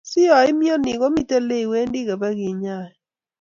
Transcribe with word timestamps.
si 0.09 0.19
yoimnyoni, 0.27 0.91
komiten 1.01 1.43
olewendi 1.45 1.99
kebigenyoi 2.07 2.91